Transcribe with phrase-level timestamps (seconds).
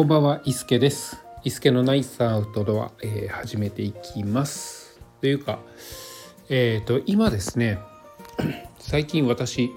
[0.00, 1.22] こんばんは、伊助です。
[1.44, 4.98] 伊助のナイスアウトドア、えー始めていきます。
[5.20, 5.58] というか、
[6.48, 7.78] えっ、と、今ですね、
[8.80, 9.70] 最近私、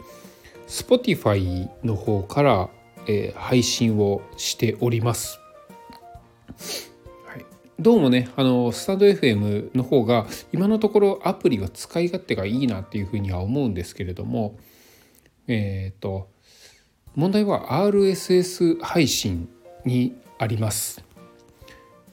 [0.66, 2.70] Spotify の方から、
[3.06, 5.42] えー配信をしております。
[7.26, 7.46] はい、
[7.78, 14.58] どうもね、あの、スタンド FM の方が、今のところアプリは使い勝手がいいなっていうふうには思うんですけれども、
[15.50, 16.30] えっ、と、
[17.14, 19.50] 問題は RSS 配信
[19.86, 21.02] にあります。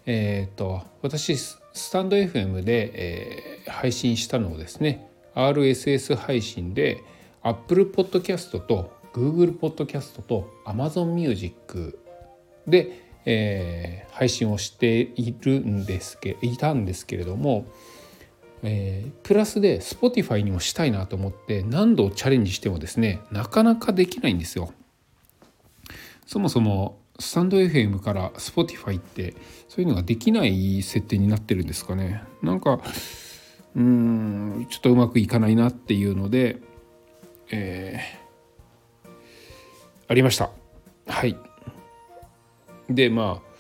[0.07, 1.59] えっ、と私ス
[1.91, 7.05] タンド FM で、えー配信したのをですね RSS 配信で
[7.43, 11.99] Apple Podcast と Google Podcast と Amazon Music
[12.67, 17.67] で、えー配信をしているんですけいたんですけれども、
[18.63, 24.73] えープラスで Spotify にもしたいなと思って何度チャレンジしてもですねなかなかできないんですよ。
[26.27, 29.35] そもそもスタンド FM から Spotify って
[29.69, 32.23] そういうのができない設定になってるんですかね。
[32.43, 32.81] なんか
[33.77, 36.59] うんちょっとうまくいかないなっていうので
[37.51, 38.21] えー
[40.09, 40.51] ありました。
[41.07, 41.37] はい。
[42.89, 43.51] でまあ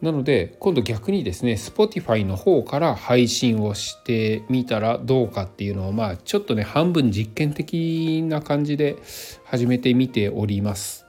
[0.00, 8.96] なので今度逆にですね Spotify の方から配信をしてみたらどうかっていうのをまあちょっとね半分実験的な感じで
[9.44, 11.07] 始めてみております。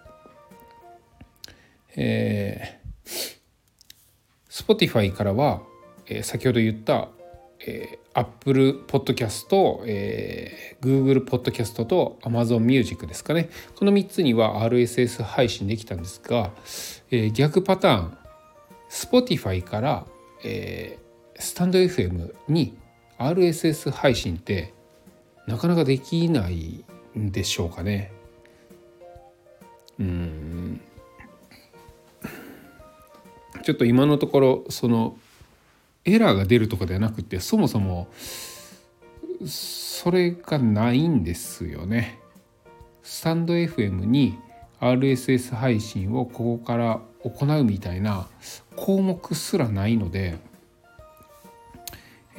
[2.02, 3.39] えー
[4.50, 5.61] Spotify からは、
[6.08, 7.09] えー先ほど言った、
[7.66, 13.50] えー Apple Podcast、えー Google Podcast と Amazon Music ですかね。
[13.75, 16.52] この3つには RSS 配信できたんですが、
[17.11, 18.17] えー逆パターン。
[18.89, 20.05] Spotify から、
[20.44, 22.77] えースタンド FM に
[23.17, 24.73] RSS 配信って
[25.47, 26.83] なかなかできない
[27.17, 28.11] んでしょうかね。
[30.00, 30.58] うん。
[33.69, 35.15] ちょっと今のところその
[36.03, 38.07] エラーが出るとかではなくてそもそも
[39.45, 42.19] それがないんですよね。
[43.03, 44.39] スタンド FM に
[44.80, 48.27] RSS 配信をここから行うみたいな
[48.75, 50.39] 項目すらないので、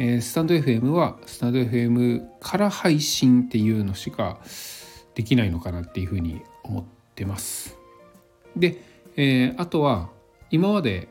[0.01, 4.41] えースタンド FM はスタンド FM から配信っていうのしか
[5.15, 7.79] できないのかなっていうふうに思ってます。
[8.57, 8.83] で、
[9.15, 10.11] えーあとは
[10.51, 11.07] 今まで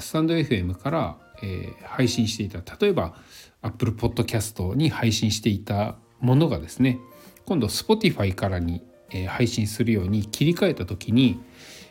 [0.00, 3.14] スタンド FM から、えー配信していた例えば
[3.62, 6.98] Apple Podcast に配信していたものがですね
[7.46, 11.40] 今度 Spotify からに、えー配信するように切り替えた時に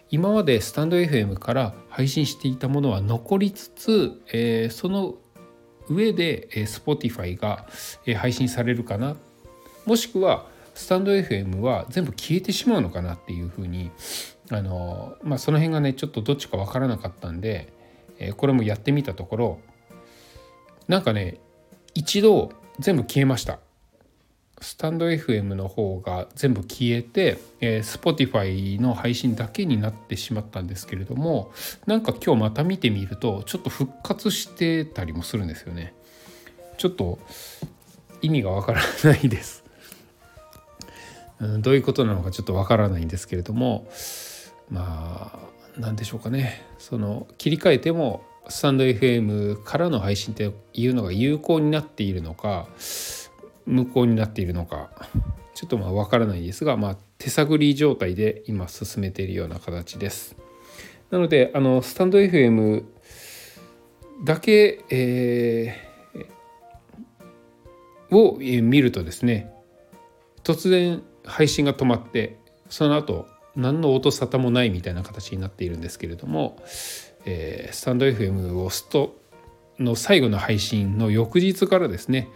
[0.09, 5.15] 今までスタンド FM から配信していたものは残りつつ、えーその
[5.87, 7.67] 上で、えー Spotify が、
[8.05, 9.15] えー配信されるかな。
[9.85, 13.91] もしくはスタンド FM は全部消えてしまうのかなっていうふうに
[14.49, 17.73] あのまあその辺がねちょっとどっちか分からなかったんで、
[18.19, 19.59] えこれもやってみたところ
[20.87, 21.39] なんかね
[21.93, 23.59] 一度全部消えました。
[24.61, 31.51] スタンド FM の方が全部消えて、えー Spotify の配信だけになってしまったんですけれども
[31.85, 35.93] なんか今日また見てみるとちょっと復活してたりもするんですよね。
[36.77, 37.19] ちょっと
[38.21, 39.63] 意味がわからないです。
[41.39, 43.87] うんどういうことなのかちょっとわからないんですけれども
[44.69, 45.39] まあ
[45.79, 52.67] 何でしょうかねその切り替えてもスタンド FM からの配信っていうのが有効になっているのか
[53.65, 54.89] 無効になっているのか
[55.53, 60.37] ちょっとまあ分からないですが、まあ、手探り状態で今進めているような形です。
[61.11, 62.85] なのであのスタンド FM
[64.23, 65.89] だけ、えー
[68.11, 69.51] を見るとですね
[70.43, 72.37] 突然配信が止まって
[72.69, 73.27] その後
[73.59, 76.57] 何の音沙汰もないみたいな形になっているんですけれども、
[77.25, 79.17] えースタンド FM を押すと
[79.77, 82.29] の最後の配信の翌日からですね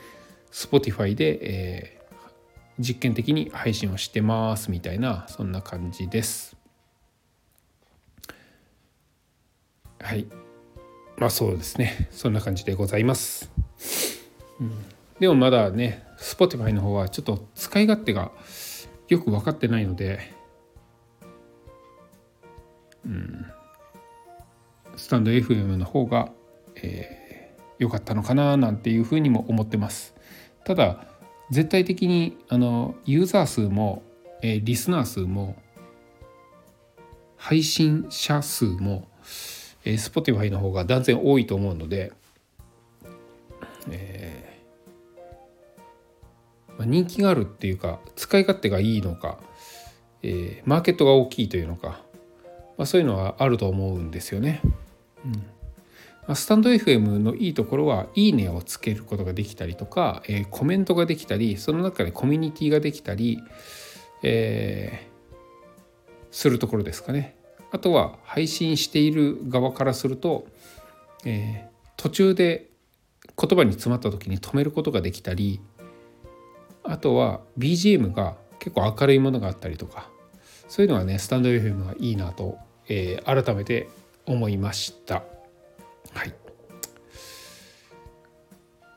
[0.51, 2.03] Spotify で、えー
[2.79, 6.57] 実験的に配信をしてますみたいなそんな感じです。
[10.01, 10.25] はい
[11.17, 13.51] まあそうですねそんな感じでございます。
[14.59, 14.71] うん
[15.19, 18.31] でもまだね Spotify の方はちょっと使い勝手が
[19.07, 20.33] よく分かってないので、
[23.05, 23.45] うん、
[24.95, 26.31] スタンド FM の方が、
[26.75, 27.23] えー
[27.89, 30.15] かったのかななんていうふうにも思ってます。
[30.63, 31.05] ただ
[31.51, 34.03] 絶対的にあのユーザー数も、
[34.41, 35.55] えーリスナー数も
[37.37, 39.07] 配信者数も、
[39.85, 42.13] えー Spotify の方が断然多いと思うので、
[43.89, 45.23] えー
[46.77, 49.39] まあ人気があるっていうか使い勝手がいいのか、
[50.21, 52.01] えーマーケットが大きいというのか
[52.77, 54.61] まあ、そういうのはあると思うんですよね。
[55.25, 55.31] うん
[56.25, 63.41] まあ、スタンド FM のいいところは「いいね」をつけることができたりとか、えー、コメントができたりその中でコミュニティができたり、
[64.21, 65.35] えー、
[66.31, 67.35] するところですかね。
[67.71, 70.45] あとは配信している側からすると、
[71.25, 72.69] えー、途中で
[73.35, 75.59] 言葉に詰まった時に止めることができたり
[76.83, 80.09] あとは BGM が結構明るいものがあったりとか
[80.73, 82.57] そういうのはねスタンド FM はいいなと、
[82.89, 83.89] えー、改めて
[84.25, 85.21] 思いました。
[86.15, 86.33] はい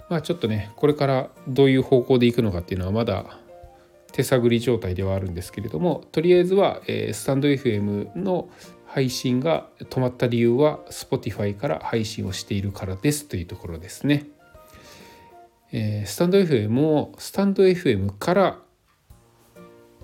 [0.09, 3.27] まあちょっとねこれからどういう方向でいくのかっていうのはまだ
[4.11, 8.49] 手探り状態ではあるんですけれどもとりあえずは、えー、スタンド FM の
[8.87, 14.25] 配信が止まった理由は Spotify から配信をしているからですというところですね。
[15.73, 18.66] えー、スタンド FM もスタンド FM から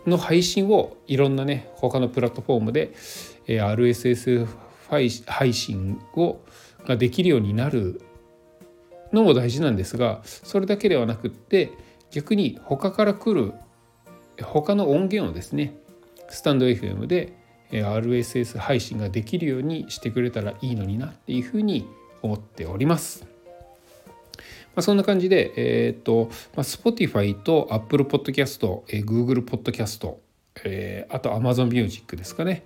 [0.07, 2.93] の配信をいろんなね他のプラットフォームで、
[3.47, 4.47] え、RSS
[4.89, 6.41] 配信を
[6.87, 8.01] ができるようになる
[9.13, 11.71] のも大事なんですがそれだけではなくって
[12.11, 13.53] 逆に他から来る
[14.43, 15.77] 他の音源をですね
[16.29, 17.33] スタンド FM で
[17.71, 21.87] RSS 配信ができるようにしてくれたらいいのになっていうふうに
[22.21, 23.32] 思っております。
[24.75, 30.15] まあ、そんな感じで、えー、っと、まあ、Spotify と Apple Podcast、えー、Google Podcast、
[30.65, 32.65] えー、あと Amazon Music ですかね。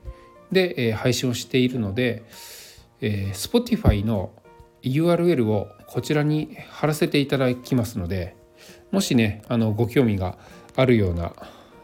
[0.53, 2.25] で、えー、配信をしているので、
[3.01, 4.33] えー、Spotify の
[4.83, 8.37] URL をこちらに貼らせていただきますので
[8.93, 10.39] もしねあのご興味が
[10.77, 11.33] あるような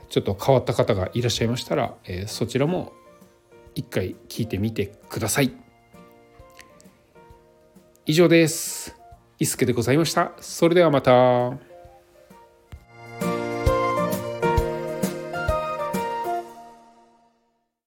[0.08, 2.92] ちょっと変わった方がいらっしゃいましたら、えー、そちらも
[3.74, 5.52] 一回聞いてみてください。
[8.04, 9.01] 以上です。
[9.42, 10.32] 伊助でございました。
[10.40, 11.71] それではまた。